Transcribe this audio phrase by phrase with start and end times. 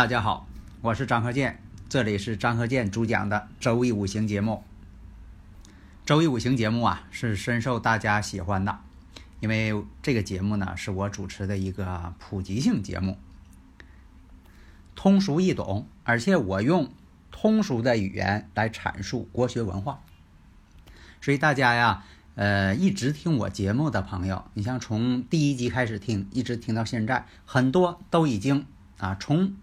[0.00, 0.48] 大家好，
[0.80, 4.64] 我是张和建，这里是张和建主讲的《周易五行》节目。
[6.06, 8.78] 《周易五行》节目啊，是深受大家喜欢的，
[9.40, 13.18] 因为这个节目呢，是我主持的一个普及性节目，
[14.94, 16.90] 通俗易懂，而且我用
[17.30, 20.00] 通俗的语言来阐述国学文化，
[21.20, 22.04] 所以大家呀，
[22.36, 28.64] 呃，一直听我节目的朋友，你像从第一集开始听，一直听到现在，很多都已经
[28.96, 29.54] 啊从。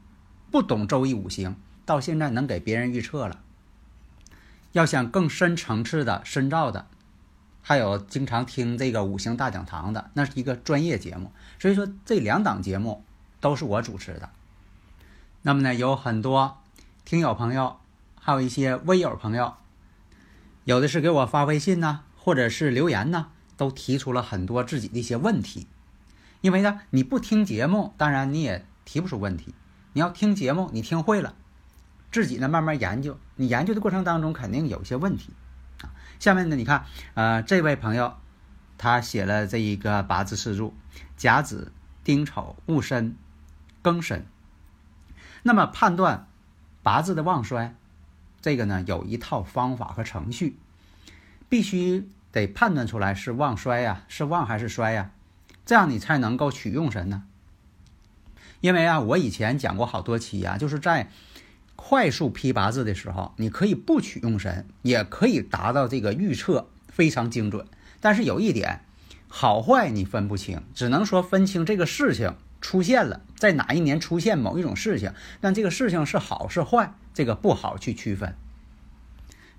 [0.50, 3.40] 不懂周易五行，到现在能给别人预测了。
[4.72, 6.88] 要想更深层次的深造的，
[7.62, 11.32] 还有经常听这个五行大讲堂的，那是一个专业节目。
[11.60, 13.04] 所以说这两档节目
[13.40, 14.30] 都是我主持的。
[15.42, 16.58] 那么呢，有很多
[17.06, 17.78] 听友朋友，
[18.20, 19.56] 还有一些微友朋友，
[20.66, 25.68] 有的是给我发微信呢，或者是留言呢，都提出了很多自己的一些问题。
[26.42, 29.54] 因为呢，你不听节目，当然你也提不出问题。
[29.98, 31.34] 你要听节目，你听会了，
[32.12, 33.18] 自己呢慢慢研究。
[33.36, 35.34] 你研究的过程当中肯定有一些问题
[35.82, 35.90] 啊。
[36.20, 36.86] 下面呢，你看，
[37.16, 38.14] 呃，这位朋友
[38.78, 40.76] 他写了这一个八字四柱：
[41.16, 41.72] 甲子、
[42.04, 43.18] 丁丑、戊申、
[43.82, 44.28] 庚申。
[45.42, 46.28] 那么判断
[46.84, 47.74] 八字的旺衰，
[48.40, 50.60] 这个呢有一套方法和程序，
[51.50, 55.10] 必须得判断出来是旺衰呀，是旺还是衰呀，
[55.66, 57.24] 这样你才能够取用神呢。
[58.62, 61.10] 因为啊，我以前讲过好多期啊，就是在
[61.76, 67.66] 快速批八字的时候，你可以不取用神，也可以达到这个预测非常精准。
[68.00, 68.82] 但是有一点，
[69.28, 78.36] 好坏你分不清，只能说分清这个事情出现了，在哪一年出现某一种事情，但这个事情是好是坏，这个不好去区分。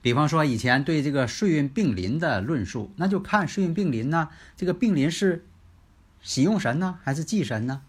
[0.00, 5.44] 比方说以前对这个岁运并临的论述，那就看岁运并临呢，这个并临是
[6.22, 7.82] 喜用神呢，还是忌神呢？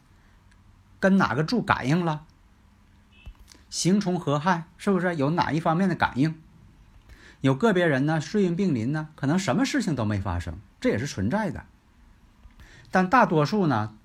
[0.99, 2.25] 跟哪个柱感应了？
[3.69, 6.35] 刑冲合害，是不是有哪一方面的感应？
[7.41, 11.65] 有个别人呢，岁运并临呢，可能什么事情都没发生，这也是存在的。
[12.91, 13.95] 但大多数呢，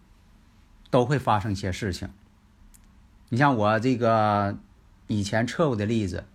[0.91, 2.11] 都会发生一些事情。
[3.31, 4.59] 你像我这个
[5.07, 6.27] 以前测过的例子，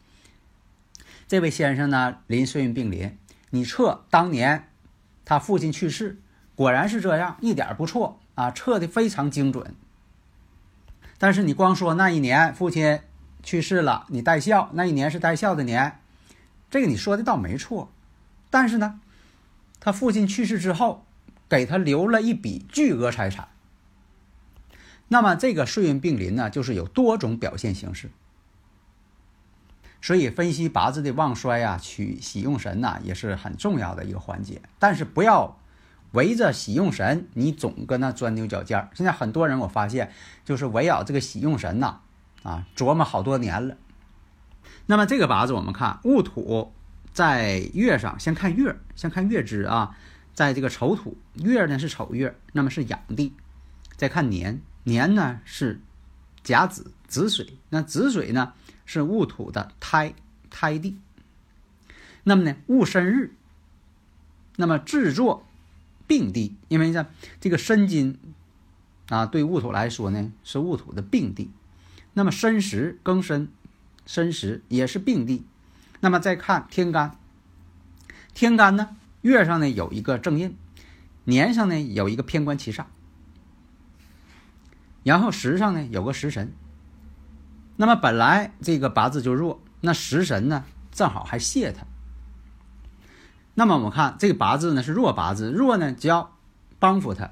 [1.27, 3.17] 这位先生呢，临岁运并临，
[3.51, 4.67] 你测当年
[5.23, 6.19] 他父亲去世，
[6.55, 9.75] 果然是这样，一点不错啊，测的非常精准。
[11.19, 13.01] 但是你光说那一年父亲
[13.43, 15.99] 去世了，你带孝，那一年是带孝的年，
[16.71, 17.91] 这个你说的倒没错。
[18.49, 18.99] 但是呢，
[19.79, 21.05] 他父亲去世之后，
[21.47, 23.49] 给他留了一笔巨额财产。
[25.09, 28.09] 那么这个岁运并临呢，就是有多种表现形式。
[30.01, 34.61] 所以分析八字的旺衰啊，取喜用神呐，也是很重要的一个环节。
[34.79, 35.59] 但是不要
[36.11, 38.89] 围着喜用神，你总跟那钻牛角尖儿。
[38.95, 40.11] 现在很多人我发现，
[40.43, 41.99] 就是围绕这个喜用神呐，
[42.41, 43.77] 啊，琢磨好多年了。
[44.87, 46.73] 那么这个八字我们看戊土
[47.13, 49.95] 在月上，先看月，先看月支啊，
[50.33, 53.33] 在这个丑土月呢是丑月，那么是养地。
[53.95, 55.79] 再看年，年呢是
[56.41, 58.53] 甲子子水，那子水呢
[58.85, 60.15] 是戊土的胎
[60.49, 60.97] 胎地。
[62.23, 63.35] 那么呢戊申日，
[64.55, 65.45] 那么制作。
[66.09, 67.05] 病地，因为呢，
[67.39, 68.17] 这个申金
[69.09, 71.51] 啊，对戊土来说呢是戊土的病地。
[72.13, 73.49] 那么申时庚申，
[74.07, 75.45] 申时也是病地。
[75.99, 77.15] 那么再看天干，
[78.33, 80.57] 天干呢月上呢有一个正印，
[81.25, 82.85] 年上呢有一个偏官七煞，
[85.03, 86.51] 然后时上呢有个食神。
[87.77, 91.85] 那么本来这个八字就弱，那食神呢正好还泄他。
[93.59, 96.33] 那么我们看这个八字呢是弱八字，弱呢只要
[96.79, 97.31] 帮扶他，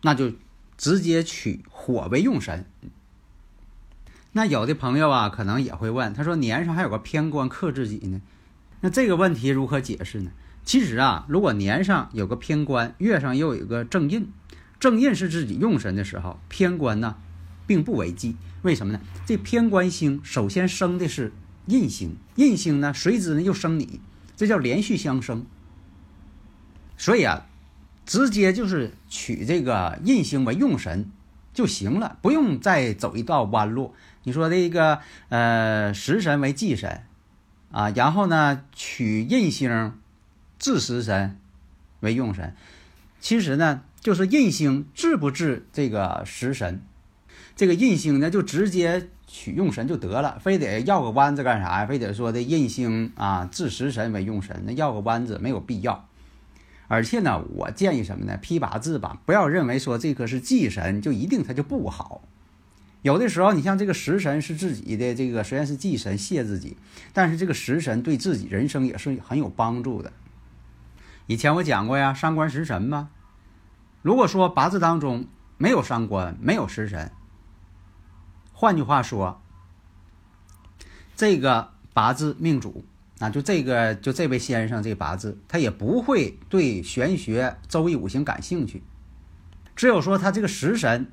[0.00, 0.32] 那就
[0.78, 2.64] 直接取火为用神。
[4.32, 8.22] 那有的朋友啊可能也会问，他说年上还有个偏官克自己呢，
[8.80, 10.30] 那这个问题如何解释呢？
[10.64, 14.32] 其实啊，如果年上有个偏官，月上又有个正印，
[14.80, 17.16] 正印是自己用神的时候，偏官呢
[17.66, 18.36] 并不为忌。
[18.62, 19.00] 为什么呢？
[19.26, 21.34] 这偏官星首先生的是
[21.66, 24.00] 印星，印星呢随之呢又生你，
[24.34, 25.44] 这叫连续相生。
[26.98, 27.46] 所以啊，
[28.04, 31.10] 直接就是取这个印星为用神
[31.54, 33.94] 就行了，不用再走一道弯路。
[34.24, 34.98] 你说这个
[35.30, 37.04] 呃食神为忌神
[37.70, 39.94] 啊，然后呢取印星
[40.58, 41.38] 治食神
[42.00, 42.54] 为用神，
[43.20, 46.82] 其实呢就是印星治不治这个食神，
[47.54, 51.86] 这个印星呢就直接取用神就得了，非得绕个弯子干啥呀？
[51.86, 56.07] 非得说的印星啊治食神为用神，那绕个弯子没有必要。
[56.88, 58.36] 而且呢，我建议什么呢？
[58.38, 62.22] 批八字吧，不要认为说这个是忌神就一定它就不好。
[63.02, 66.76] 有的时候，你像这个食神是自己的这个虽然是忌神泄自己，
[67.12, 70.12] 但是这个食神对自己人生也是很有帮助的。
[71.26, 73.10] 以前我讲过呀，伤官食神嘛。
[74.00, 75.26] 如果说八字当中
[75.58, 77.12] 没有伤官，没有食神，
[78.52, 79.40] 换句话说，
[81.14, 82.84] 这个八字命主。
[83.18, 88.82] 啊，就这个，就这位先生这八字，他也不会对玄学、周易五行感兴趣。
[89.74, 91.10] 只有说他这个食神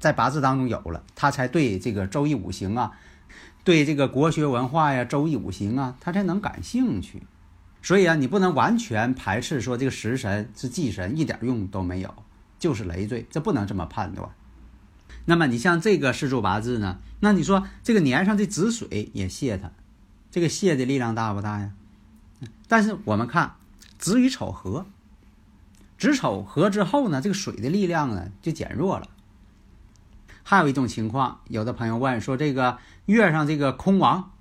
[0.00, 2.92] 在八字当中有了，他才对这个周易五行啊，
[3.62, 7.22] 对这个国学文化呀、周易五行啊，他才能感兴趣。
[7.82, 12.12] 所以啊，你不能完全排斥说这个食神是忌神，一点用都没有，
[12.58, 14.28] 就是累赘，这不能这么判断。
[15.26, 19.70] 那么你像这个四柱八字呢，那你说这个年上这子水也泄他。
[20.34, 21.70] 这个泄的力量大不大呀？
[22.66, 23.54] 但是我们看
[23.98, 24.84] 子与丑合，
[25.96, 29.06] 子丑合之后呢，这个水的力量呢就减弱了。
[30.42, 34.32] 还有一种情况，有的朋友问说，这个月上这个空亡，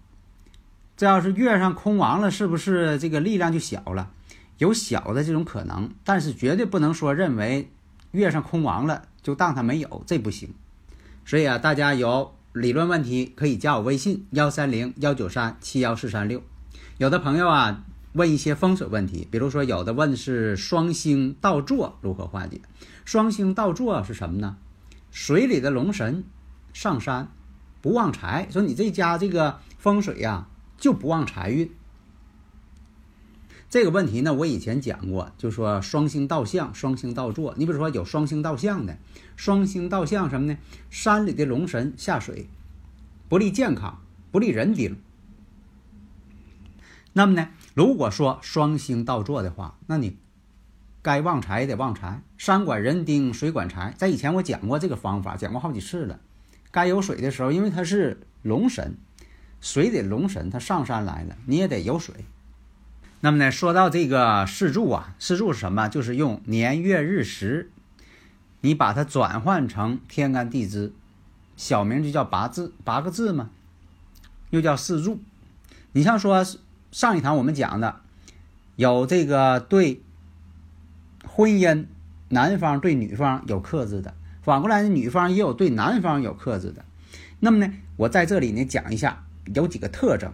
[0.98, 4.10] 这要是月上空亡了，是不是这个力量就小了？
[4.58, 7.72] 有小的这种可能，但是绝对不能说认为
[8.10, 10.56] 月上空亡了就当它没有，这不行。
[11.24, 12.34] 所以啊，大家有。
[12.54, 16.44] 理论问题可以加我微信幺三零幺九三七幺四三六。
[17.00, 17.84] 有的朋友啊
[18.14, 22.62] 问一些风水问题，比如说有的问是双星倒坐如何化解？
[23.06, 24.58] 双星倒坐是什么呢？
[25.10, 26.24] 水里的龙神
[26.74, 27.28] 上山
[27.82, 30.48] 不旺财，说你这家这个风水呀
[30.78, 31.72] 就不旺财运。
[33.74, 37.56] 这个问题呢，我以前讲过，就说双星倒相、双星倒坐。
[37.58, 39.00] 你比如说有双星倒相的，
[39.36, 40.60] 双星倒相什么呢？
[40.92, 42.48] 山里的龙神下水，
[43.28, 44.00] 不利健康，
[44.30, 44.96] 不利人丁。
[47.14, 50.18] 那么呢，如果说双星倒坐的话，那你
[51.02, 53.92] 该旺财也得旺财，山管人丁，水管财。
[53.98, 56.20] 在以前我讲过这个方法，讲过好几次了。
[56.70, 58.96] 该有水的时候，因为它是龙神，
[59.60, 62.14] 水得龙神，它上山来了，你也得有水。
[63.26, 65.88] 那么呢，说到这个四柱啊，四柱是什么？
[65.88, 67.72] 就是用年月日时，
[68.60, 70.92] 你把它转换成天干地支，
[71.56, 73.50] 小名就叫八字，八个字嘛，
[74.50, 75.22] 又叫四柱。
[75.94, 76.46] 你像说
[76.92, 78.02] 上一堂我们讲的，
[78.76, 80.02] 有这个对
[81.26, 81.86] 婚姻，
[82.28, 86.84] 男方对女方有克制的，反过来呢，女方也有对男方有克制的。
[87.40, 89.24] 那么呢，我在这里呢讲一下
[89.56, 90.30] 有几个特征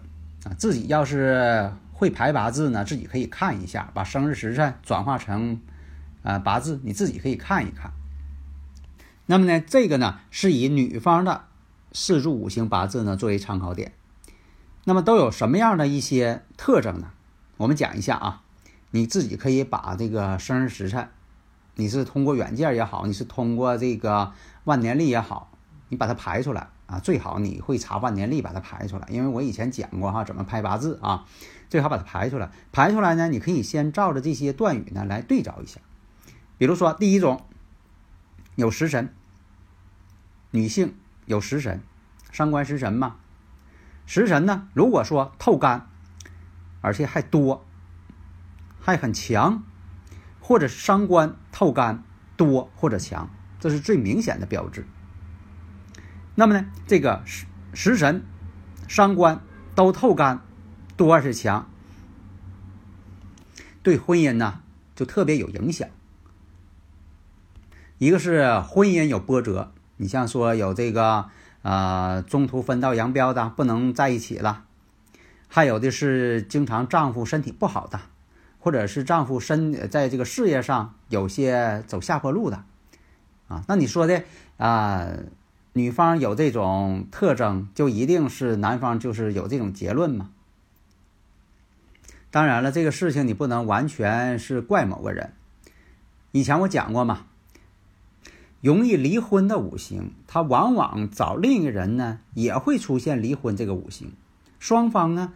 [0.46, 1.72] 啊，自己要是。
[2.00, 5.60] 会排八字呢，自己可以看一下，把生日时辰转化成，
[6.24, 7.92] 呃八字，你自己可以看一看。
[9.26, 11.44] 那么呢，这个呢是以女方的
[11.92, 13.92] 四柱五行八字呢作为参考点。
[14.86, 17.12] 那么都有什么样的一些特征呢？
[17.58, 18.44] 我们讲一下啊，
[18.92, 21.10] 你自己可以把这个生日时辰
[21.76, 24.32] 你是通过软件也好，你是通过这个
[24.64, 25.52] 万年历也好，
[25.90, 31.26] 你把它排出来啊，最好你会查万年历把它排出来，因为我以前讲过哈，怎么排八字啊，
[31.70, 32.50] 最好把它排出来。
[32.72, 35.80] 排出来呢，你可以先照着这些段语呢来对照一下。
[36.58, 37.46] 比如说第一种，
[38.56, 39.14] 有食神，
[40.52, 40.96] 女性
[41.28, 41.82] 有食神，
[42.32, 43.18] 伤官食神嘛。
[44.06, 45.88] 食神呢，如果说透干，
[46.82, 47.66] 而且还多，
[48.80, 49.64] 还很强。
[50.42, 52.04] 或者伤官透干
[52.36, 53.30] 多或者强，
[53.60, 54.88] 这是最明显的标志。
[56.40, 58.24] 那么呢，这个食食神、
[58.88, 59.42] 伤官
[59.76, 60.40] 都透干
[60.96, 61.70] 多而且强，
[63.84, 64.62] 对婚姻呢
[64.96, 65.90] 就特别有影响。
[67.98, 71.26] 一个是婚姻有波折，你像说有这个
[71.62, 74.64] 呃中途分道扬镳的，不能在一起了；
[75.50, 78.00] 还有的是经常丈夫身体不好的。
[78.60, 82.64] 或者是丈夫身在这个事业上有些走下坡路的，
[83.50, 84.24] 啊，那你说的
[84.58, 85.08] 啊，
[85.74, 90.32] 女方有这种特征，就一定是男方就是有这种结论吗？
[92.32, 95.34] 当然了，这个事情你不能完全是怪某个人。
[96.32, 97.26] 以前我讲过嘛，
[98.62, 104.12] 容易离婚的五行，他往往找另一个人呢，也会出现离婚这个五行。
[104.60, 105.34] 双方呢，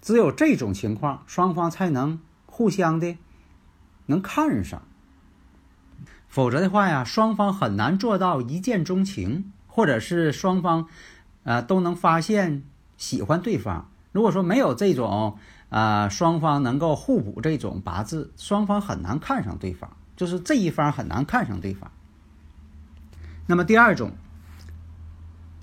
[0.00, 2.20] 只有这种情况，双方才能。
[2.48, 3.18] 互相的
[4.06, 4.80] 能看上，
[6.26, 10.88] 否则的话呀，双方很难做到一见钟情，或者是双方
[11.44, 12.62] 啊都能发现
[12.96, 13.90] 喜欢对方。
[14.10, 15.36] 如果说没有这种
[15.68, 21.90] 啊双方能够互补这种八字，双方很难看上对方，就是这一方很难看上对方。
[23.46, 24.12] 那么第二种，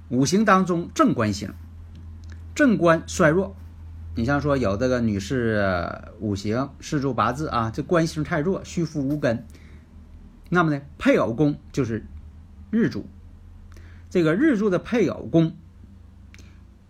[0.10, 1.51] 五行当中正官星，
[2.53, 3.55] 正官衰弱。
[4.13, 5.89] 你像说有这个女士
[6.20, 9.43] 五行四柱八字啊，这官星太弱，虚夫无根。
[10.50, 12.05] 那么呢，配偶宫就是
[12.70, 13.08] 日主，
[14.13, 15.58] 这个日柱的配偶宫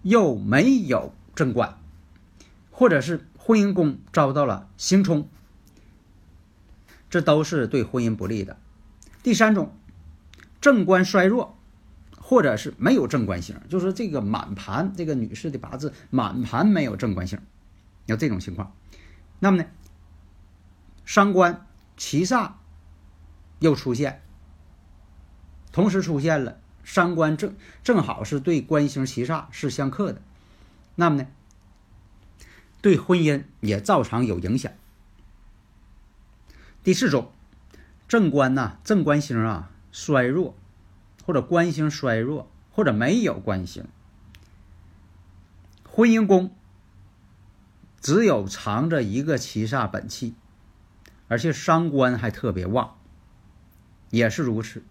[0.01, 1.79] 又没有正官，
[2.69, 5.29] 或者是婚姻宫遭到了刑冲，
[7.09, 8.57] 这都是对婚姻不利的。
[9.23, 9.73] 第三种，
[10.59, 11.57] 正官衰弱。
[12.25, 17.39] 或者是没有正官星，就是这个满盘，这个女士的八字满盘没有正官星，
[18.05, 18.73] 有这种情况。
[19.39, 19.65] 那么呢，
[21.05, 22.53] 伤官七煞
[23.59, 24.21] 又出现，
[25.73, 30.21] 同时出现了伤官正正好是对官星七煞是相克的，
[30.95, 31.27] 那么呢，
[32.81, 34.71] 对婚姻也照常有影响。
[36.83, 37.31] 第四种，
[38.07, 40.55] 正官呐，正官星啊衰弱。
[41.25, 43.85] 或者官星衰弱，或者没有官星，
[45.89, 46.53] 婚姻宫
[48.01, 50.35] 只有藏着一个七煞本气，
[51.29, 52.97] 而且伤官还特别旺，
[54.09, 54.83] 也是如此。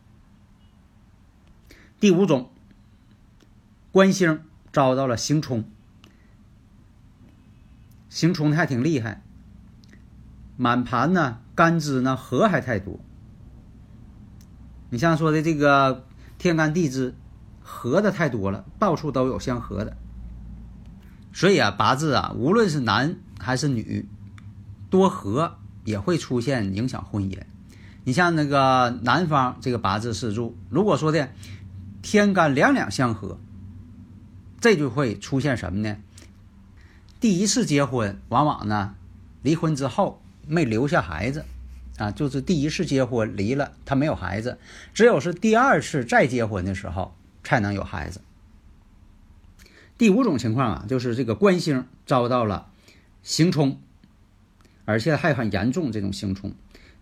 [2.02, 2.50] 第五种，
[3.92, 4.40] 官星
[4.72, 5.62] 遭到了刑冲，
[8.08, 9.22] 刑冲的还挺厉害，
[10.56, 12.98] 满盘呢干支呢合还太多。
[14.90, 16.04] 你像说的这个。
[16.38, 17.14] 天干地支
[17.62, 19.96] 合的太多了，到处都有相合的，
[21.32, 24.08] 所以啊，八字啊，无论是男还是女，
[24.90, 27.38] 多合也会出现影响婚姻。
[28.02, 31.30] 你像那个男方这个八字四柱，如果说的
[32.02, 33.38] 天干两两相合，
[34.60, 35.96] 这就会出现什么呢？
[37.20, 38.96] 第一次结婚，往往呢
[39.42, 41.44] 离婚之后没留下孩子。
[41.98, 44.58] 啊，就是第一次结婚离了，他没有孩子，
[44.94, 48.22] 只有是第二次再结婚的时候才能有孩子。
[49.98, 52.70] 第五种情况啊，就是这个官星遭到了
[53.22, 53.78] 刑冲，
[54.86, 56.54] 而且还很严重，这种刑冲，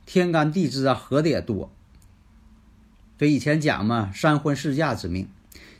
[0.04, 1.72] 天干地支啊合的也多。
[3.20, 5.28] 所以以前讲嘛，三婚四嫁之命。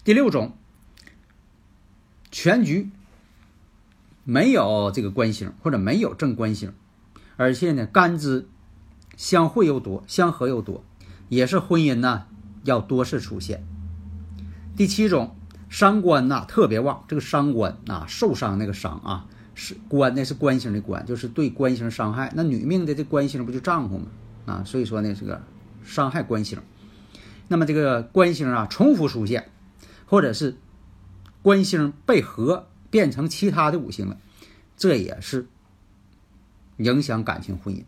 [0.04, 0.52] 第六种，
[2.30, 2.90] 全局
[4.24, 6.74] 没有这个官星或者没有正官星，
[7.38, 8.46] 而且呢干支。
[9.16, 10.84] 相会又多，相合又多，
[11.30, 12.26] 也是婚姻呢
[12.64, 13.66] 要多次出现。
[14.76, 15.34] 第七种
[15.70, 22.30] 伤官呐特别旺，这个伤官啊受伤那个伤啊是官，那是官星的官，就是对官星伤害。
[22.34, 24.06] 那女命的这官星不就丈夫吗？
[24.44, 25.42] 啊，所以说呢这个
[25.82, 26.58] 伤害官星。
[27.52, 29.50] 那么这个官星啊重复出现，
[30.06, 30.56] 或者是
[31.42, 34.18] 官星被合变成其他的五行了，
[34.76, 35.48] 这也是
[36.76, 37.82] 影响感情婚姻。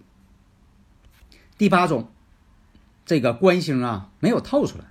[1.57, 2.11] 第八种，
[3.07, 4.87] 这个官星啊没有透出来，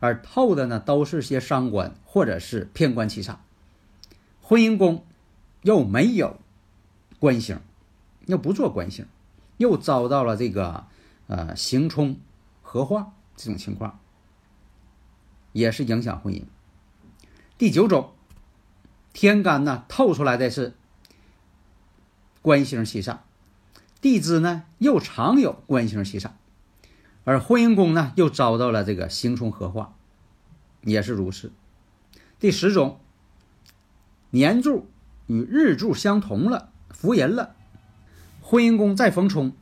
[0.00, 3.36] 而透的呢都是些伤官或者是偏官七煞，
[4.40, 5.06] 婚姻宫
[5.62, 6.40] 又没有
[7.20, 7.60] 官星，
[8.26, 9.06] 又不做官星，
[9.58, 10.86] 又遭到了这个
[11.28, 12.18] 呃刑冲
[12.62, 13.98] 合化这种情况，
[15.50, 16.44] 也是影响婚姻。
[17.58, 18.12] 第九种，
[19.12, 20.74] 天干呢透出来的是
[22.40, 23.18] 官星七煞，
[24.00, 26.30] 地支呢又常有官星七煞，
[27.24, 29.96] 而婚姻宫呢又遭到了这个刑冲合化，
[30.82, 31.50] 也是如此。
[32.38, 33.00] 第十种，
[34.30, 34.88] 年柱
[35.26, 37.56] 与日柱相同了，伏吟了，
[38.40, 39.52] 婚姻宫再逢冲，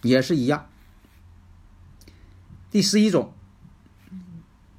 [0.00, 0.70] 也是一样。
[2.70, 3.32] 第十一种，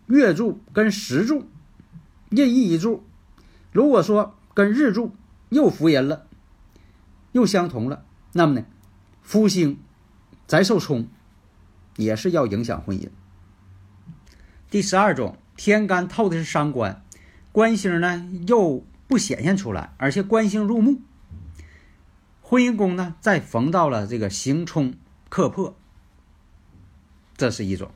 [0.07, 1.47] 月柱跟时柱。
[2.29, 3.03] 任意一柱，
[3.71, 5.15] 如果说跟日柱
[5.49, 6.27] 又伏吟了，
[7.31, 8.65] 又相同了，那么呢，
[9.23, 9.79] 夫星
[10.45, 11.07] 宅受冲，
[11.95, 13.09] 也是要影响婚姻。
[14.69, 17.03] 第十二种，天干透的是伤官，
[17.51, 21.01] 官星呢又不显现出来，而且官星入木，
[22.43, 24.93] 婚姻宫呢再逢到了这个刑冲
[25.29, 25.75] 克破，
[27.39, 27.89] 这是一种。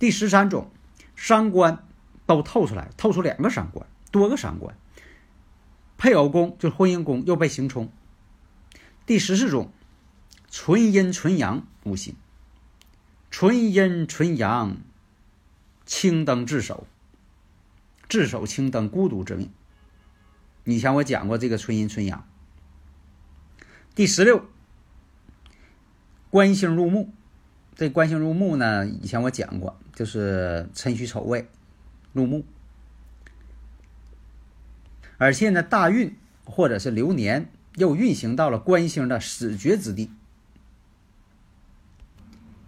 [0.00, 0.72] 第十三种，
[1.14, 1.84] 伤官。
[2.28, 4.76] 都透出来，透出两个伤官，多个伤官。
[5.96, 7.92] 配偶宫就是婚姻宫又被刑冲。
[9.06, 9.70] 第十四种，
[10.50, 12.16] 纯阴纯阳五行，
[13.30, 14.78] 纯阴纯阳，
[15.84, 16.88] 青灯自守，
[18.08, 19.48] 自守青灯孤独之命。
[20.64, 22.26] 以前我讲过这个纯阴纯阳。
[23.94, 24.44] 第十六，
[26.28, 27.12] 官星入木，
[27.76, 31.46] 这官星入木呢，以前我讲过，就是辰戌丑未。
[32.14, 32.44] 入木，
[35.18, 36.16] 而且呢，大运
[36.46, 40.10] 或者是流年又运行到了官星的死绝之地。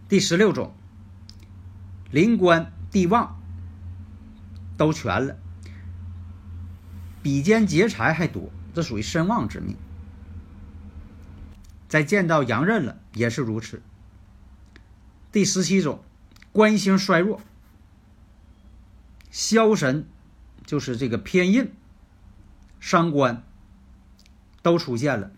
[0.06, 0.74] 第十六种，
[2.10, 3.40] 临官地旺
[4.76, 5.38] 都全了，
[7.22, 9.74] 比肩劫财还多，这属于身旺之命。
[11.88, 13.80] 再见到阳刃了，也是如此。
[15.30, 16.02] 第十七种，
[16.52, 17.40] 官星衰弱。
[19.30, 20.06] 消神
[20.64, 21.70] 就是这个偏印、
[22.80, 23.44] 伤官
[24.62, 25.30] 都出现了，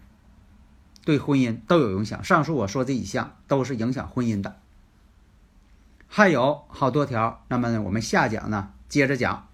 [1.05, 2.22] 对婚姻都有影响。
[2.22, 4.61] 上述我说这一项都是影响婚姻的，
[6.07, 7.44] 还有好多条。
[7.48, 9.48] 那么，我们下讲呢接着讲。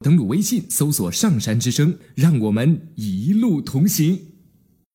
[0.00, 4.32] 登录微信搜索“上山之声”，让我们一路同行。